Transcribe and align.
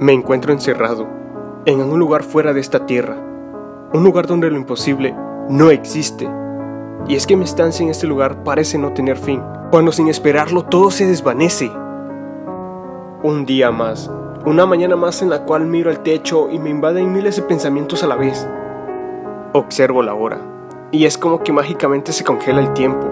Me 0.00 0.14
encuentro 0.14 0.54
encerrado, 0.54 1.06
en 1.66 1.82
un 1.82 1.98
lugar 1.98 2.22
fuera 2.22 2.54
de 2.54 2.60
esta 2.60 2.86
tierra, 2.86 3.18
un 3.92 4.02
lugar 4.02 4.26
donde 4.26 4.50
lo 4.50 4.56
imposible 4.56 5.14
no 5.50 5.70
existe. 5.70 6.26
Y 7.06 7.16
es 7.16 7.26
que 7.26 7.36
mi 7.36 7.44
estancia 7.44 7.84
en 7.84 7.90
este 7.90 8.06
lugar 8.06 8.42
parece 8.42 8.78
no 8.78 8.94
tener 8.94 9.18
fin, 9.18 9.42
cuando 9.70 9.92
sin 9.92 10.08
esperarlo 10.08 10.64
todo 10.64 10.90
se 10.90 11.06
desvanece. 11.06 11.70
Un 13.22 13.44
día 13.44 13.70
más, 13.70 14.10
una 14.46 14.64
mañana 14.64 14.96
más 14.96 15.20
en 15.20 15.28
la 15.28 15.44
cual 15.44 15.66
miro 15.66 15.90
al 15.90 16.02
techo 16.02 16.48
y 16.50 16.58
me 16.58 16.70
invaden 16.70 17.12
miles 17.12 17.36
de 17.36 17.42
pensamientos 17.42 18.02
a 18.02 18.06
la 18.06 18.16
vez. 18.16 18.48
Observo 19.52 20.02
la 20.02 20.14
hora, 20.14 20.38
y 20.92 21.04
es 21.04 21.18
como 21.18 21.42
que 21.42 21.52
mágicamente 21.52 22.12
se 22.12 22.24
congela 22.24 22.62
el 22.62 22.72
tiempo. 22.72 23.06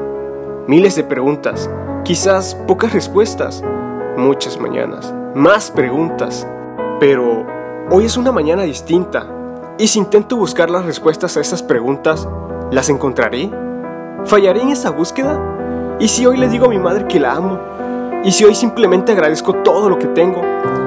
Miles 0.67 0.97
de 0.97 1.05
preguntas, 1.05 1.69
quizás 2.03 2.55
pocas 2.67 2.95
respuestas, 2.95 3.63
muchas 4.17 4.59
mañanas, 4.59 5.15
más 5.35 5.71
preguntas. 5.71 6.49
Pero 7.01 7.47
hoy 7.91 8.07
es 8.07 8.17
una 8.17 8.33
mañana 8.33 8.65
distinta, 8.65 9.27
y 9.79 9.87
si 9.87 10.01
intento 10.01 10.37
buscar 10.37 10.69
las 10.69 10.85
respuestas 10.85 11.37
a 11.37 11.41
esas 11.41 11.63
preguntas, 11.63 12.29
¿las 12.73 12.89
encontraré? 12.89 13.51
¿Fallaré 14.25 14.63
en 14.63 14.71
esa 14.71 14.91
búsqueda? 14.91 15.97
¿Y 16.01 16.09
si 16.09 16.27
hoy 16.27 16.39
le 16.39 16.49
digo 16.49 16.67
a 16.67 16.71
mi 16.71 16.79
madre 16.79 17.07
que 17.07 17.21
la 17.21 17.35
amo? 17.35 17.61
¿Y 18.25 18.33
si 18.33 18.45
hoy 18.45 18.57
simplemente 18.57 19.13
agradezco 19.13 19.55
todo 19.63 19.89
lo 19.89 19.97
que 19.97 20.09
tengo? 20.09 20.43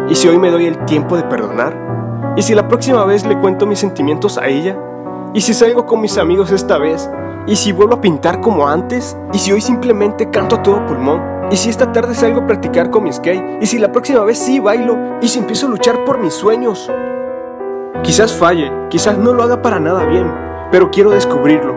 ¿Y 0.10 0.16
si 0.16 0.28
hoy 0.28 0.38
me 0.38 0.52
doy 0.52 0.66
el 0.66 0.84
tiempo 0.84 1.16
de 1.16 1.24
perdonar? 1.24 2.34
¿Y 2.36 2.42
si 2.42 2.56
la 2.56 2.68
próxima 2.68 3.06
vez 3.06 3.26
le 3.26 3.40
cuento 3.40 3.66
mis 3.66 3.80
sentimientos 3.80 4.38
a 4.38 4.48
ella? 4.48 4.78
¿Y 5.34 5.40
si 5.40 5.54
salgo 5.54 5.86
con 5.86 6.02
mis 6.02 6.18
amigos 6.18 6.52
esta 6.52 6.78
vez? 6.78 7.10
¿Y 7.48 7.56
si 7.56 7.72
vuelvo 7.72 7.96
a 7.96 8.02
pintar 8.02 8.42
como 8.42 8.68
antes? 8.68 9.16
¿Y 9.32 9.40
si 9.40 9.54
hoy 9.54 9.62
simplemente 9.62 10.30
canto 10.30 10.58
a 10.58 10.62
todo 10.62 10.86
pulmón? 10.86 11.31
¿Y 11.52 11.58
si 11.58 11.70
esta 11.70 11.92
tarde 11.92 12.16
salgo 12.16 12.40
a 12.40 12.48
practicar 12.48 12.90
con 12.90 13.04
mi 13.04 13.12
skate? 13.12 13.62
¿Y 13.62 13.66
si 13.66 13.78
la 13.78 13.92
próxima 13.92 14.24
vez 14.24 14.40
sí 14.40 14.62
bailo? 14.62 15.18
¿Y 15.22 15.28
si 15.28 15.40
empiezo 15.40 15.68
a 15.68 15.70
luchar 15.70 16.06
por 16.06 16.18
mis 16.18 16.34
sueños? 16.34 16.90
Quizás 18.04 18.32
falle, 18.32 18.72
quizás 18.90 19.18
no 19.18 19.34
lo 19.34 19.44
haga 19.44 19.62
para 19.62 19.78
nada 19.78 20.06
bien, 20.06 20.32
pero 20.72 20.90
quiero 20.92 21.10
descubrirlo. 21.10 21.76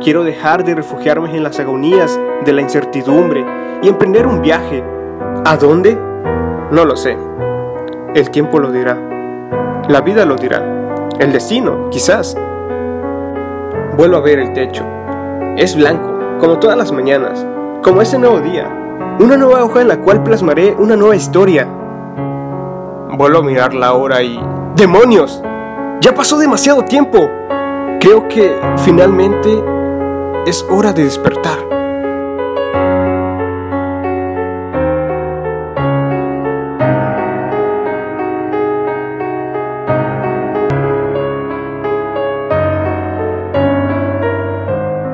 Quiero 0.00 0.22
dejar 0.22 0.62
de 0.62 0.76
refugiarme 0.76 1.36
en 1.36 1.42
las 1.42 1.58
agonías 1.58 2.18
de 2.44 2.52
la 2.52 2.60
incertidumbre 2.60 3.44
y 3.82 3.88
emprender 3.88 4.24
un 4.24 4.40
viaje. 4.40 4.84
¿A 5.44 5.56
dónde? 5.56 5.98
No 6.70 6.84
lo 6.84 6.96
sé. 6.96 7.18
El 8.14 8.30
tiempo 8.30 8.60
lo 8.60 8.70
dirá. 8.70 8.96
La 9.88 10.00
vida 10.00 10.24
lo 10.26 10.36
dirá. 10.36 10.62
El 11.18 11.32
destino, 11.32 11.90
quizás. 11.90 12.36
Vuelvo 13.96 14.16
a 14.16 14.20
ver 14.20 14.38
el 14.38 14.52
techo. 14.52 14.84
Es 15.56 15.74
blanco, 15.74 16.38
como 16.38 16.60
todas 16.60 16.78
las 16.78 16.92
mañanas, 16.92 17.44
como 17.82 18.00
ese 18.00 18.16
nuevo 18.16 18.38
día. 18.38 18.77
Una 19.20 19.36
nueva 19.36 19.64
hoja 19.64 19.80
en 19.80 19.88
la 19.88 20.00
cual 20.00 20.22
plasmaré 20.22 20.76
una 20.78 20.94
nueva 20.94 21.16
historia. 21.16 21.66
Vuelvo 23.16 23.38
a 23.38 23.42
mirar 23.42 23.74
la 23.74 23.94
hora 23.94 24.22
y... 24.22 24.40
¡Demonios! 24.76 25.42
Ya 26.00 26.14
pasó 26.14 26.38
demasiado 26.38 26.84
tiempo. 26.84 27.28
Creo 27.98 28.28
que 28.28 28.56
finalmente 28.84 29.60
es 30.46 30.64
hora 30.70 30.92
de 30.92 31.02
despertar. 31.02 31.77